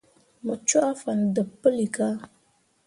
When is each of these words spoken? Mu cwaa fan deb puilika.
Mu 0.45 0.55
cwaa 0.67 0.91
fan 1.01 1.19
deb 1.35 1.49
puilika. 1.61 2.07